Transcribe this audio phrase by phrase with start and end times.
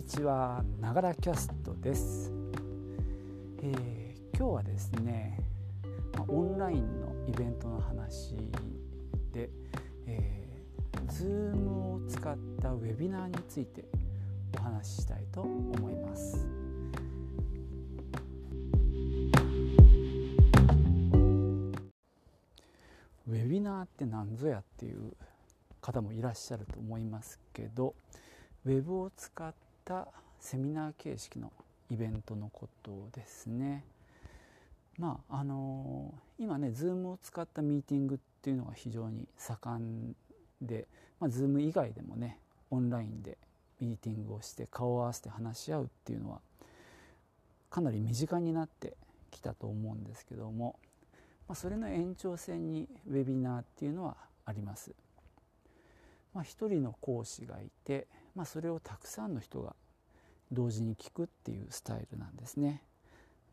[0.00, 0.64] にちは。
[0.80, 2.32] ながらキャストです、
[3.58, 5.38] えー、今日はですね
[6.26, 8.34] オンラインのイベントの話
[9.30, 9.50] で、
[10.06, 13.84] えー、Zoom を使ったウェビナーについて
[14.58, 16.48] お話ししたいと思います。
[23.28, 25.12] ウェビナーって何ぞやっていう
[25.82, 27.94] 方もいらっしゃると思いますけど
[28.64, 29.52] ウェブを使っ
[29.90, 30.06] た
[30.38, 31.52] セミナー形式の
[31.90, 33.84] イベントのことですね。
[34.96, 40.16] まああの今ね Zoom を使ったミーティングっていうのが非常に盛ん
[40.62, 40.86] で、
[41.18, 42.38] まあ、Zoom 以外でもね
[42.70, 43.36] オンラインで
[43.80, 46.38] ミーティングをして顔を合わせて話し合うっていうのは
[47.68, 48.94] かなり身近になって
[49.32, 50.78] きたと思うんですけども、
[51.48, 54.92] まあ、それの延長線にウェビナーっていうのはあります。
[56.32, 59.74] まあ、一人の講師がいて、まあ、それをたくさんの人が
[60.52, 62.82] 同時に聞くっていうスタイルなんですね。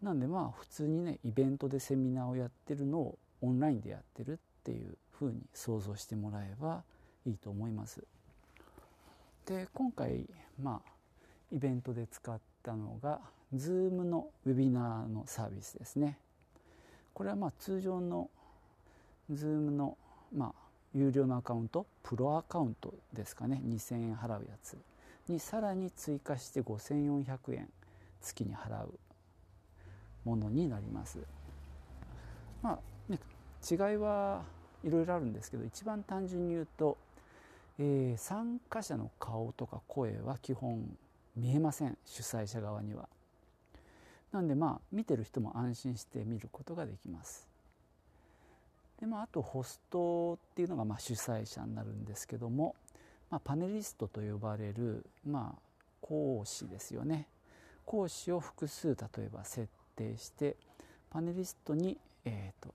[0.02, 6.84] なんでまあ普通にねイベントでセミナーをやってるのをオンラインでやってるっていうふうに想像してもらえば
[7.26, 8.04] いいと思います。
[9.46, 10.26] で今回
[10.62, 10.90] まあ
[11.52, 13.22] イベントで使ったのが
[13.56, 16.18] Zoom のウェビナーのサービスですね。
[17.14, 18.30] これはまあ通常の
[19.32, 19.98] Zoom の
[20.36, 24.78] まあ有料のアカウントプロアカウントですかね2000円払うやつ
[25.32, 27.70] にさらに追加して5400円
[28.22, 29.00] 月に払う
[30.26, 31.20] ものになります。
[32.62, 32.80] まあ
[33.12, 33.20] ね
[33.70, 34.44] 違いは
[34.84, 36.98] いろいろあるんですけど一番単純に言うと、
[37.80, 40.98] えー、参加者の顔とか声は基本
[41.36, 43.08] 見えません主催者側には。
[44.32, 47.48] なんでまあ見てる人も安心して見ることができます。
[49.00, 52.76] で、まあ、あとホストっていうのがまあ主催者になるんですけども、
[53.30, 55.62] まあ、パネリストと呼ばれる、まあ、
[56.02, 57.28] 講師ですよね。
[57.86, 60.56] 講師を複数例えば設定して
[61.10, 62.74] パネリストに、えーと、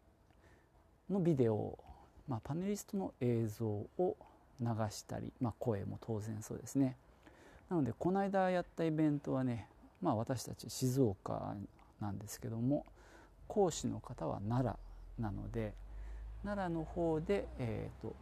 [1.10, 1.78] のビデオ、
[2.28, 4.16] まあ、パネリストの映像を
[4.60, 6.96] 流したり、まあ、声も当然そうですね。
[7.69, 9.66] なのでこの間やったイベントはね、
[10.00, 11.54] まあ、私たち静岡
[12.00, 12.84] なんですけども
[13.48, 14.76] 講師の方は奈
[15.19, 15.72] 良なので
[16.44, 18.14] 奈良の方で、えーと、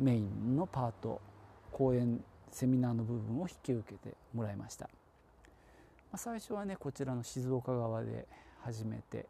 [0.00, 1.20] メインのパート
[1.70, 4.90] 講演セミナーの部分を引き受けてもらいました、ま
[6.14, 8.26] あ、最初はねこちらの静岡側で
[8.62, 9.26] 始めて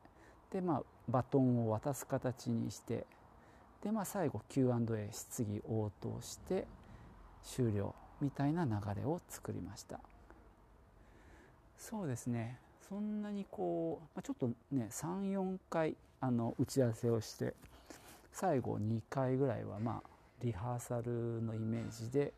[0.52, 3.04] で、まあ、バトンを渡す形にして
[3.82, 6.66] で、まあ、最後 Q&A 質疑応答して
[7.42, 8.70] 終了みたいな流
[9.00, 9.98] れを作りました。
[11.78, 12.58] そうですね。
[12.86, 17.54] そんなにこう、まあ、ちょっとね34回あの打ち合わせをして
[18.32, 22.32] 最後2回ぐらいはまあリハーサルのイメージで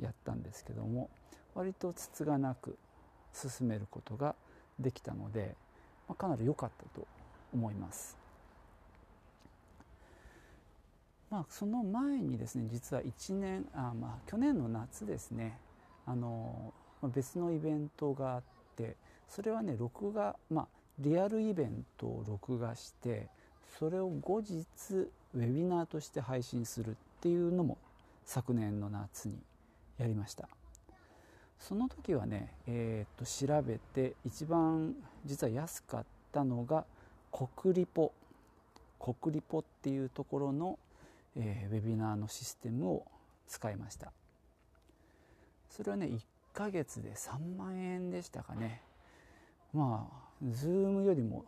[0.00, 1.08] やったんですけども
[1.54, 2.76] 割とつつがなく
[3.32, 4.34] 進めることが
[4.78, 5.54] できたので、
[6.08, 7.06] ま、かなり良かったと
[7.52, 8.16] 思います。
[11.30, 15.58] まあ、その前にですね実は1年あ、まあ、去年の夏ですね
[16.06, 16.72] あの
[17.12, 18.42] 別のイベントがあっ
[18.76, 18.94] て
[19.28, 20.66] それはね録画、まあ、
[21.00, 23.26] リアルイベントを録画して
[23.78, 27.78] それを後日ウェビナーとして配信するっていうのも
[28.26, 29.38] 昨年の夏に
[29.96, 30.46] やりました。
[31.58, 36.84] その時はね、えー、と調べて一番実は安かったのが
[37.32, 38.12] 国リポ。
[39.00, 40.78] 国リポっていうところの、
[41.34, 43.06] えー、ウェビナーのシステムを
[43.48, 44.12] 使いました。
[45.70, 46.20] それはね1
[46.52, 48.82] ヶ月で3万円でしたかね。
[49.72, 51.46] まあ Zoom よりも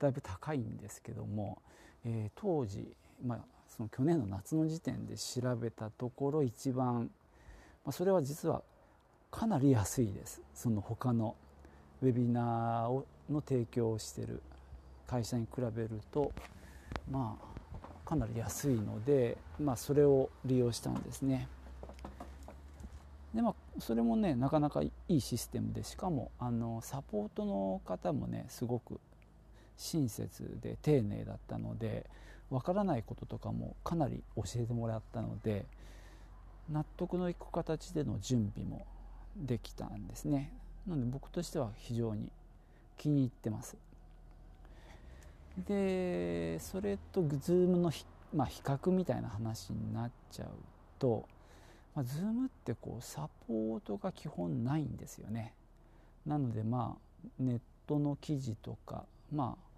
[0.00, 1.62] だいぶ高いんですけども、
[2.04, 2.92] えー、当時、
[3.24, 7.10] まあ、その去年の夏の時点で調べたところ一番、
[7.84, 8.62] まあ、それは実は
[9.32, 11.34] かなり安いですその他の
[12.00, 14.42] ウェビナーをの提供をしてる
[15.08, 16.30] 会社に比べると
[17.10, 21.48] まあかなり安いので、まあ、それを利用したんですね。
[23.34, 29.00] でまあそれもねなかなかいいシステムでしかもあのサポートの方もねすごく
[29.76, 32.06] 親切で丁寧だったので
[32.54, 35.66] わからないこととかもかなり教えてもらったので
[36.70, 38.86] 納得のいく形での準備も
[39.36, 40.52] できたんですね。
[40.86, 42.30] なので僕としては非常に
[42.96, 43.76] 気に入ってます。
[45.66, 47.90] でそれと Zoom の
[48.32, 50.48] まあ、比較みたいな話になっちゃう
[50.98, 51.28] と、
[51.94, 55.52] まあ、Zoom ってこうサポートが基本ないんですよね。
[56.24, 59.73] なのでまあネットの記事とかまあ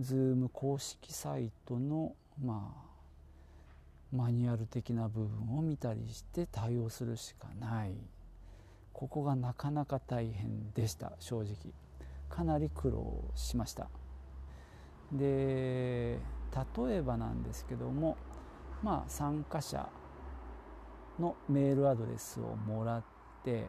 [0.00, 7.92] Zoom 公式サイトのまあマニュアル的な部分を見たりして対応するしかない。
[8.92, 11.54] ここがなかなか大変でした正直。
[12.28, 13.88] かなり苦労しました。
[15.12, 16.18] で
[16.86, 18.16] 例えばなんですけども
[18.82, 19.88] まあ参加者
[21.18, 23.04] のメールアドレスをもらっ
[23.44, 23.66] て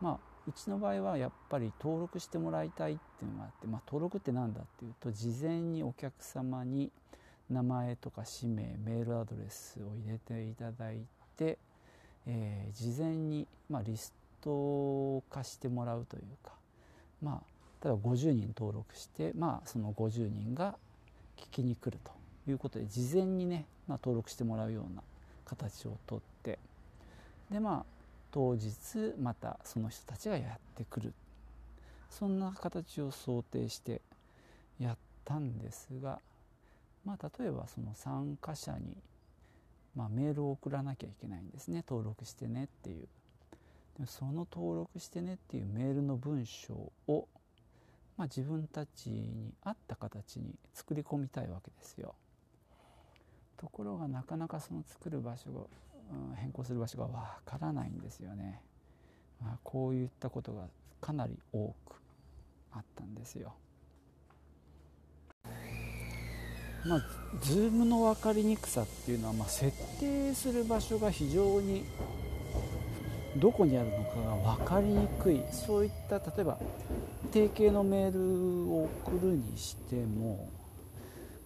[0.00, 6.90] まあうちの場合はやっぱり登録してもらいたいっていうのがあって、まあ、登録って何だっていうと事前にお客様に
[7.50, 11.00] 名前とか氏名メールアドレスを入れていただい
[11.36, 11.58] て、
[12.26, 16.52] えー、事前に、まあ、リスト化してもらうというか
[17.22, 20.76] まあ例えば50人登録して、まあ、その50人が
[21.36, 22.12] 聞きに来ると
[22.50, 25.02] いうことで事前にね、まあ、登録してもらうような
[25.46, 26.58] 形をとって
[27.50, 27.99] でまあ
[28.30, 28.70] 当日
[29.18, 31.12] またその人たちがやってくる。
[32.10, 34.00] そんな形を想定して
[34.80, 36.18] やったんですが
[37.04, 38.96] まあ例えばその参加者に、
[39.96, 41.84] まあ、メールを送らなきゃいけないんですね。
[41.88, 43.08] 登録してねっていう。
[43.98, 46.74] でその登録してねっていうメールの文章
[47.06, 47.28] を、
[48.16, 52.14] まあ、自分たちに合った形に作り込みたいわけですよ。
[53.56, 55.60] ところがなかなかその作る場所が
[56.36, 58.62] 変更する場所がわからないんですよね、
[59.40, 60.64] まあ、こういったことが
[61.00, 61.94] かなり多く
[62.72, 63.54] あったんですよ。
[66.86, 67.00] まあ、
[67.42, 71.84] ズームの分かりにくさっていうのは、まあ、設定する場所が非常に
[73.36, 75.42] どこにあるのかが分かりにくい。
[75.52, 76.58] そういった例えば
[77.30, 80.48] 定型のメールを送るにしても、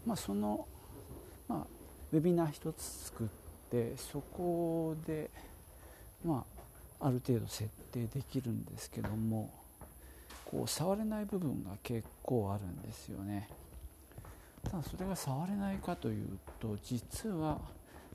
[0.06, 0.69] まあ、その、
[1.49, 1.67] まあ、
[2.12, 3.44] ウェビナー1つ作って
[3.96, 5.30] そこで、
[6.24, 6.44] ま
[7.00, 9.50] あ、ある程度設定できるんですけども
[10.44, 13.48] こう触れない部分が結構あるんですよね。
[14.62, 17.58] ただそれが触れないかというと実は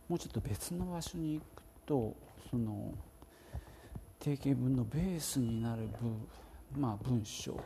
[0.07, 2.15] もうちょっと別の場所に行くと
[2.50, 2.91] その
[4.19, 6.27] 定型文のベースになる文,、
[6.81, 7.59] まあ、文章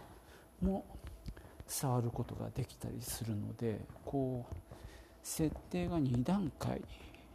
[0.61, 0.85] も
[1.65, 4.55] 触ることができたりするのでこう
[5.23, 6.81] 設定が2段階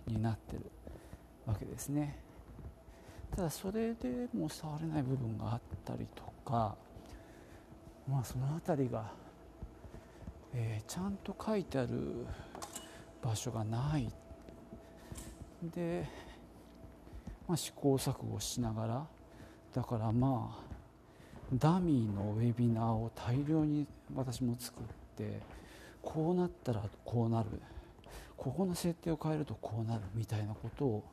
[0.09, 0.63] になってる
[1.47, 2.19] わけですね。
[3.35, 6.75] ただそれでも触れない部分があったりとか
[8.11, 9.13] まあその辺りが
[10.55, 12.27] えー、ちゃんと書いてある
[13.23, 14.11] 場所がない。
[15.63, 16.09] で、
[17.47, 19.07] まあ、試行錯誤しながら
[19.75, 20.65] だからまあ
[21.53, 24.85] ダミーのウェビナーを大量に私も作っ
[25.17, 25.41] て
[26.01, 27.49] こうなったらこうなる。
[28.39, 31.05] ここの設定を変えるとこうなるみたいなことを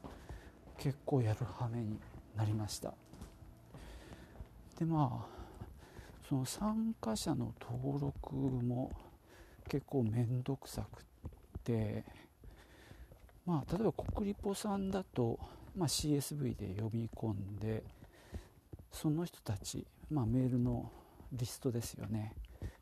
[0.78, 2.00] 結構やる羽目に
[2.36, 2.94] なりました。
[4.78, 5.36] でまあ
[6.30, 8.92] その参加者の登録も
[9.68, 12.04] 結構面倒くさくって
[13.46, 15.40] まあ例えば国立ポさんだと、
[15.76, 17.84] まあ、CSV で読み込んで
[18.92, 20.92] その人たち、まあ、メールの
[21.32, 22.34] リストですよね。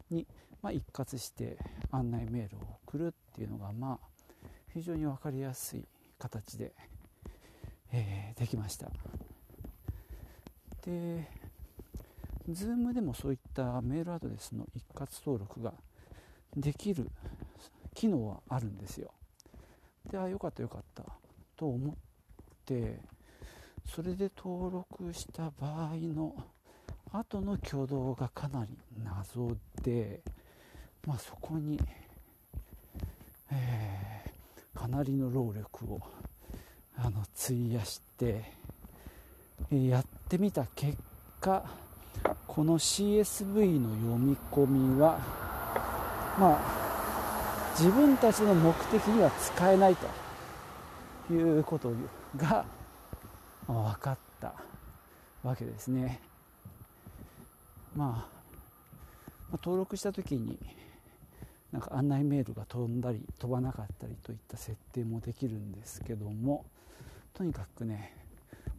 [0.09, 0.27] に、
[0.61, 1.57] まあ、一括して
[1.91, 4.12] 案内メールを送るっていうのがまあ
[4.73, 5.85] 非常に分かりやすい
[6.17, 6.73] 形で、
[7.91, 8.89] えー、できました。
[10.85, 11.27] で
[12.49, 15.73] Zoom でもそういったメールアドレスの一括登録が
[16.57, 17.09] できる
[17.93, 19.11] 機能はあるんですよ。
[20.09, 21.03] であよかったよかった
[21.55, 21.95] と思っ
[22.65, 22.99] て
[23.85, 26.35] それで登録した場合の
[27.11, 30.21] 後の挙動がかなり謎で、
[31.05, 31.79] まあ、そこに、
[33.51, 34.12] えー、
[34.83, 36.01] かなりの労力を
[36.97, 38.43] あの費やして、
[39.71, 40.97] やってみた結
[41.39, 41.63] 果
[42.45, 45.19] この CSV の読み込みは
[46.37, 49.95] まあ、自分たちの目的には使えない
[51.27, 51.93] ということ
[52.35, 52.65] が
[53.65, 54.53] 分かった
[55.43, 56.19] わけですね。
[57.95, 58.27] ま
[59.53, 60.59] あ、登録した時に
[61.73, 66.65] なんか案内メールが飛んだり飛ばなかったりといった設定もできるんですけども
[67.33, 68.15] とにかくね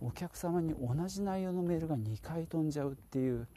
[0.00, 3.48] お客様に同じ内容のメールが2回飛んじゃうっていう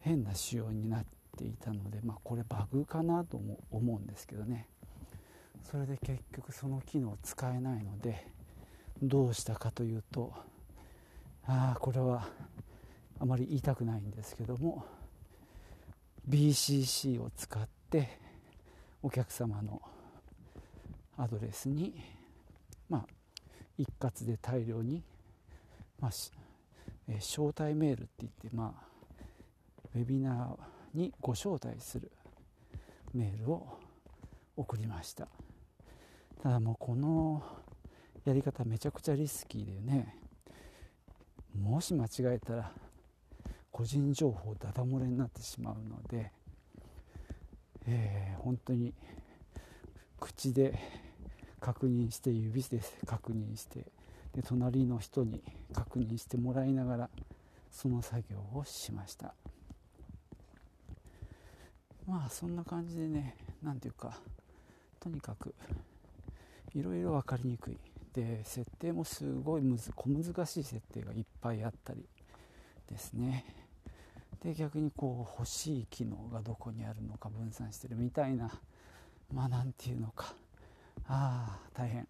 [0.00, 1.04] 変な仕様になっ
[1.38, 4.68] ていたので、まあ、これバグかなとも思うんですけどね。
[5.62, 8.26] それで結局その機能使えないので
[9.02, 10.32] どうしたかというと
[11.44, 12.28] ああこれは
[13.18, 14.84] あまり言いたくないんですけども
[16.28, 18.25] BCC を使って
[19.06, 19.80] お客様の
[21.16, 21.94] アドレスに
[22.88, 23.06] まあ
[23.78, 25.00] 一括で大量に、
[26.00, 26.10] まあ
[27.06, 28.82] え招待メールって言ってまあ
[29.94, 32.10] ウェビナーにご招待する
[33.14, 33.78] メールを
[34.56, 35.28] 送りました。
[36.42, 37.44] ただもうこの
[38.24, 40.16] やり方めちゃくちゃリスキーでね
[41.56, 42.72] もし間違えたら
[43.70, 46.32] 個人情報ダダ漏れになってしまうので、
[47.86, 48.92] えー、本当に
[50.18, 50.78] 口で
[51.60, 53.86] 確認して指で確認して
[54.34, 57.10] で隣の人に確認してもらいながら
[57.70, 59.34] その作業をしました。
[62.06, 64.18] まあそんな感じでね何ていうか
[65.00, 65.54] とにかく
[66.74, 67.78] いろいろ分かりにくい。
[68.12, 72.06] で設定もすごいむず小難しい設定がいっぱいあったり
[72.88, 73.44] ですね。
[74.46, 78.48] で逆にこう欲しい機能がどこにあるのか分散してるみたいな
[79.34, 80.36] まあ何て言うのか。
[81.08, 82.06] ああ大変。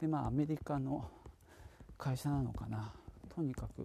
[0.00, 1.10] でまあアメリカの
[1.98, 2.92] 会社なのかな。
[3.34, 3.84] とにかく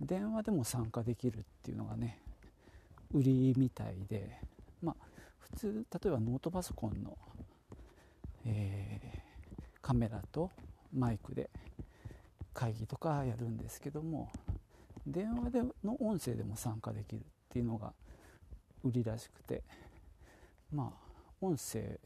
[0.00, 2.18] 電話でも参加できるっていうのがね
[3.14, 4.40] 売りみたいで
[4.82, 5.04] まあ
[5.38, 7.16] 普通例えばノートパソコンの、
[8.44, 10.50] えー、カメラと
[10.92, 11.48] マイクで
[12.52, 14.32] 会議とかやるんですけども
[15.06, 17.92] 電話での音声でも参加できるっていうのが
[18.84, 19.62] 売りらしくて
[20.72, 21.98] まあ音声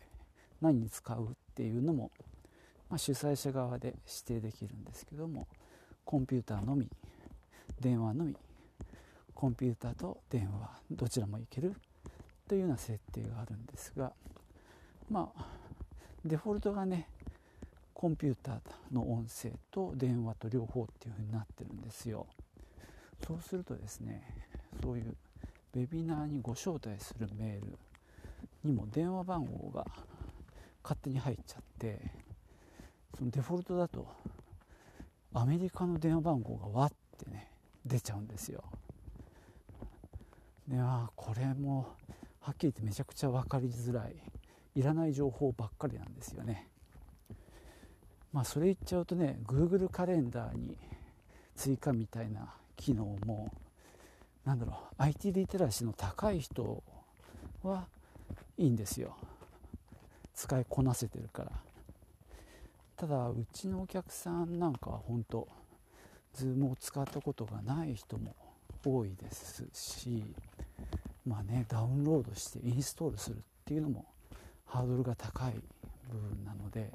[0.60, 2.10] 何に使うっていうのも、
[2.88, 3.94] まあ、主催者側で
[4.28, 5.46] 指定できるんですけども
[6.04, 6.88] コンピューターのみ
[7.80, 8.36] 電話のみ
[9.34, 11.74] コンピューターと電話どちらもいける
[12.48, 14.12] というような設定があるんですが
[15.10, 15.46] まあ
[16.24, 17.08] デフォルトがね
[17.92, 22.26] コンピューターの音声と電話と両方っていう風になってるんですよ。
[23.24, 24.22] そうするとですね
[24.82, 25.16] そういう
[25.74, 27.78] ウェビナーにご招待するメール
[28.64, 29.86] にも電話番号が
[30.82, 32.00] 勝手に入っちゃって
[33.16, 34.06] そのデフォルトだと
[35.34, 37.50] アメリカの電話番号がわってね
[37.84, 38.64] 出ちゃうんですよ。
[40.66, 41.94] であこれも
[42.40, 44.16] はっきり言ってめちゃくちゃ分かりづらい。
[44.74, 46.68] いらない情報ばっかりなんですよね。
[48.32, 50.76] まあそれ言っちゃうとね Google カレンダーに
[51.54, 53.52] 追加みたいな機能も
[54.44, 56.82] なんだろう IT リテラシーの高い人
[57.62, 57.86] は
[58.56, 59.16] いいんですよ。
[60.34, 61.52] 使いこなせてるから。
[62.96, 65.46] ただうちのお客さんなんかは本当
[66.34, 68.34] Zoom を使ったことがない人も
[68.84, 70.24] 多いですし
[71.26, 74.06] まあねダウンロードしてインストールするっていうのも
[74.64, 75.54] ハードルが高い
[76.10, 76.90] 部分なので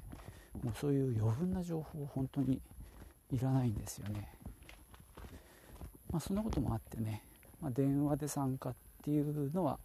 [0.63, 2.59] もうそういう余分な情報本当に
[3.31, 4.27] いらないんですよね。
[6.11, 7.23] まあそんなこともあってね、
[7.61, 9.79] まあ、電話で参加っていうのは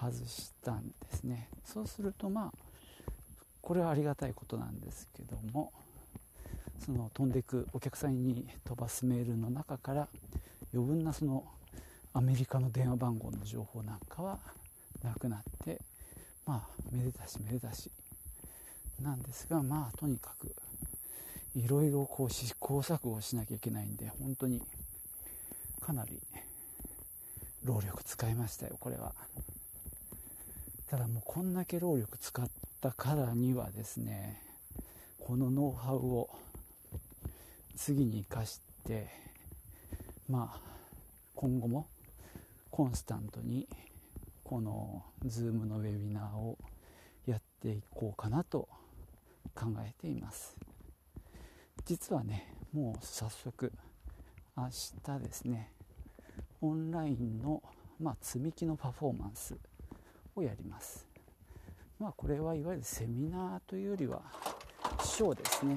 [0.00, 1.48] 外したんですね。
[1.64, 2.52] そうするとまあ
[3.60, 5.72] これはありがたいことなんですけども
[6.84, 10.08] その飛んでいくお客さんに飛ばすメールの中から
[10.72, 11.44] 余分なその
[12.14, 14.38] アメリカの電話番号の情報なんかは
[15.02, 15.80] なくなって
[16.46, 17.90] まあめでたしめでたし。
[19.02, 20.54] なんですがまあとにかく
[21.54, 24.62] いろいろこう試行錯誤しなきゃいけないんで本当に
[25.88, 26.20] かなり
[27.64, 29.14] 労力使いましたよこれは。
[30.90, 32.46] ただもうこんだけ労力使っ
[32.82, 34.38] たからにはですね
[35.18, 36.28] このノウハウを
[37.74, 39.06] 次に生かして
[40.28, 40.60] まあ
[41.34, 41.86] 今後も
[42.70, 43.66] コンスタントに
[44.44, 46.58] この Zoom のウェビナーを
[47.26, 48.68] やっていこうかなと
[49.54, 50.54] 考えています
[51.86, 53.72] 実はねもう早速
[54.54, 55.70] 明日ですね
[56.60, 57.62] オンラインの、
[58.00, 59.56] まあ、積み木のパフォーマンス
[60.34, 61.06] をやります。
[61.98, 64.22] まあこれはいわゆるセミナーというよりは
[65.02, 65.76] ショーですね。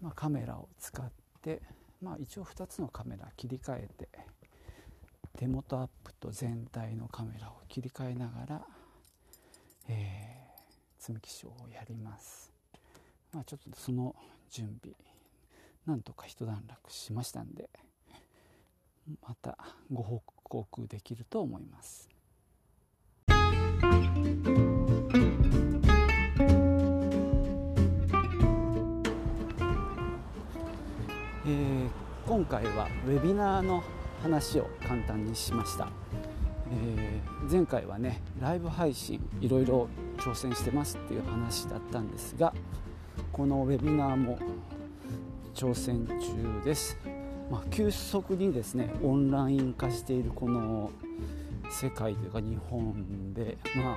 [0.00, 1.10] まあ、カメラを使っ
[1.42, 1.60] て、
[2.00, 4.08] まあ、一応2つのカメラ切り替えて
[5.36, 8.66] 手元アップと全体のカメラを切り替えながら、
[9.88, 12.52] えー、積み木ショーをやります、
[13.32, 14.14] まあ、ちょっとその
[14.50, 14.96] 準備
[15.86, 17.68] なんとか一段落しましたんで
[19.26, 19.56] また
[19.90, 22.08] ご報告できると思います。
[31.46, 31.88] えー、
[32.26, 33.82] 今回はウェビナーの
[34.22, 35.88] 話を簡単にしました、
[36.70, 42.52] えー、前回はねライブ配信いろいろ挑戦してますっていう話だったんですが
[43.38, 44.36] このウェビナーも
[45.54, 46.98] 挑戦中です
[47.48, 50.90] まあ、急速にですねオンライン化しているこの
[51.70, 53.96] 世界というか日本で、まあ、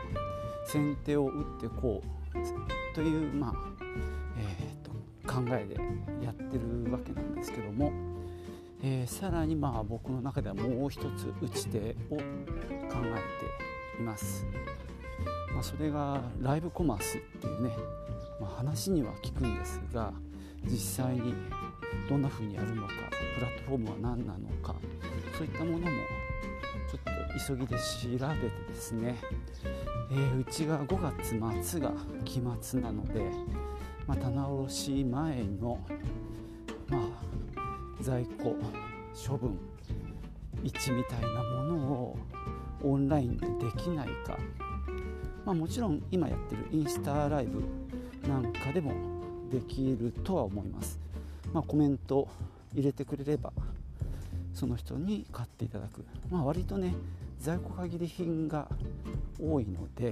[0.67, 3.53] 先手を打ってこうという、まあ
[4.37, 4.91] えーと、
[5.27, 5.75] 考えで
[6.23, 7.91] やってるわけなんですけども、
[8.83, 12.19] えー、さらにまあ僕の中ではもう一つ打ち手を考え
[13.97, 14.45] ています。
[15.53, 17.75] まあ、それがライブコマースっていうね、
[18.41, 20.11] まあ、話には聞くんですが
[20.65, 21.35] 実際に
[22.09, 22.93] どんな風にやるのか
[23.35, 24.75] プラットフォームは何なのか
[25.37, 25.85] そういったものも
[26.89, 29.17] ちょっと急ぎで調べてですね、
[30.11, 31.93] えー、うちが5月末が
[32.25, 33.29] 期末なので、
[34.07, 35.79] まあ、棚卸し前の、
[36.87, 37.01] まあ、
[38.01, 38.55] 在庫
[39.13, 39.57] 処分
[40.63, 42.17] 位置みたいなものを
[42.83, 44.37] オンラインでできないか、
[45.45, 47.80] まあ、もちろん今やってるインスタライブ
[48.27, 48.93] なんかでも
[49.51, 50.99] できるとは思います、
[51.53, 52.27] まあ、コメント
[52.73, 53.51] 入れてくれれば
[54.53, 56.93] その人に買っていただく、まあ、割とね
[57.39, 58.67] 在庫限り品が
[59.39, 60.11] 多いので、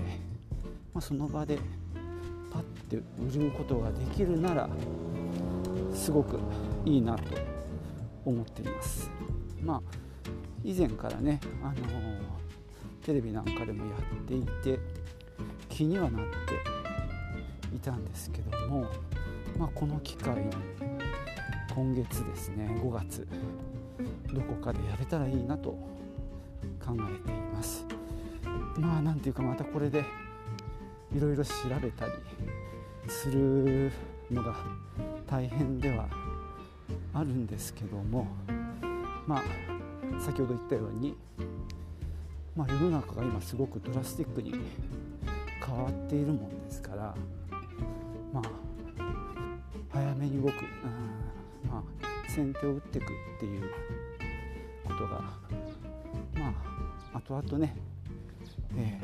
[0.94, 1.60] まあ、その場で
[2.52, 4.70] パッて売ることができるなら
[5.94, 6.40] すごく
[6.86, 7.24] いいなと
[8.26, 9.10] 思っています。
[9.62, 9.82] まあ
[10.64, 14.80] 以前からね、あのー、テレビなんかでもやっていて
[15.70, 16.79] 気にはなって
[17.76, 18.86] いたんですけども、
[19.58, 20.50] まあ、この機会に
[21.74, 23.28] 今月ですね5月
[24.34, 25.70] どこかでやれたらいいなと
[26.86, 27.86] 考えています。
[28.78, 30.04] まあなんていうかまたこれで
[31.16, 32.14] いろいろ調べたり
[33.08, 33.92] する
[34.32, 34.56] のが
[35.28, 36.08] 大変では
[37.14, 38.28] あるんですけども
[39.28, 39.44] まあ
[40.22, 41.16] 先ほど言ったように、
[42.56, 44.54] まあ、世の中が今すごくドラスティックに
[45.66, 47.16] 変わっているもんですから
[49.92, 50.54] 早めに動く、
[51.68, 53.08] まあ、先手を打っていくっ
[53.40, 53.72] ていう
[54.86, 55.22] ことが
[56.36, 56.54] ま
[57.14, 57.76] あ後々ね、
[58.78, 59.00] え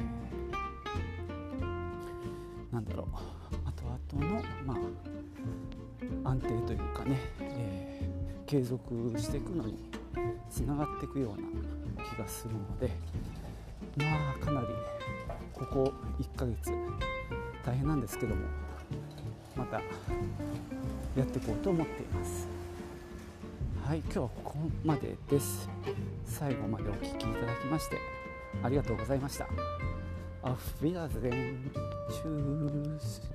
[1.60, 3.36] ー、なんだろう。
[3.68, 9.78] 後々のまあ安定というかね、えー、継続していくのに
[10.50, 12.92] つながっていくような気がするので
[13.98, 14.68] まあかなり
[15.54, 16.72] ここ1ヶ月
[17.66, 18.42] 大変なんですけども
[19.56, 22.48] またやっていこうと思っています。
[23.86, 25.70] はい今日はここまでです。
[26.26, 27.98] 最後までお聴きいただきまして
[28.64, 29.48] ありがとうございました。
[30.44, 31.72] アフビダゼン
[32.12, 33.35] チュース